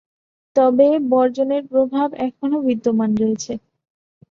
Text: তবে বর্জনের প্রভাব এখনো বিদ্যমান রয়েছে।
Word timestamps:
তবে 0.55 0.87
বর্জনের 1.11 1.63
প্রভাব 1.71 2.07
এখনো 2.27 2.57
বিদ্যমান 2.67 3.11
রয়েছে। 3.17 3.53